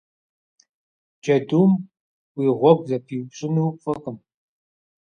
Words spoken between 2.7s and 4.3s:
зэпиупщӏыну фӏыкъым.